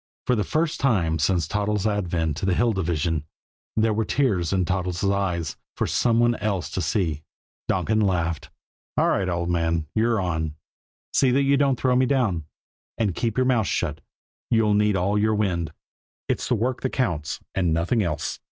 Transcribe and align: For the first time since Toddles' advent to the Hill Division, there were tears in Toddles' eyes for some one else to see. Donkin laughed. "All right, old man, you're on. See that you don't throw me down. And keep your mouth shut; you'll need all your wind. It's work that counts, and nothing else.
For 0.25 0.35
the 0.35 0.43
first 0.43 0.79
time 0.79 1.19
since 1.19 1.47
Toddles' 1.47 1.85
advent 1.85 2.35
to 2.37 2.45
the 2.47 2.55
Hill 2.55 2.73
Division, 2.73 3.23
there 3.75 3.93
were 3.93 4.03
tears 4.03 4.51
in 4.51 4.65
Toddles' 4.65 5.03
eyes 5.03 5.57
for 5.77 5.85
some 5.85 6.19
one 6.19 6.33
else 6.37 6.71
to 6.71 6.81
see. 6.81 7.21
Donkin 7.67 7.99
laughed. 8.01 8.49
"All 8.97 9.09
right, 9.09 9.29
old 9.29 9.51
man, 9.51 9.85
you're 9.93 10.19
on. 10.19 10.55
See 11.13 11.29
that 11.29 11.43
you 11.43 11.55
don't 11.55 11.79
throw 11.79 11.95
me 11.95 12.07
down. 12.07 12.45
And 12.97 13.13
keep 13.13 13.37
your 13.37 13.45
mouth 13.45 13.67
shut; 13.67 14.01
you'll 14.49 14.73
need 14.73 14.95
all 14.95 15.19
your 15.19 15.35
wind. 15.35 15.71
It's 16.27 16.51
work 16.51 16.81
that 16.81 16.89
counts, 16.89 17.39
and 17.53 17.71
nothing 17.71 18.01
else. 18.01 18.39